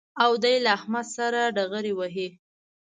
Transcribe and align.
او 0.23 0.31
دی 0.43 0.55
له 0.65 0.69
احمد 0.77 1.07
سره 1.17 1.41
ډغرې 1.55 1.93
وهي 1.99 2.27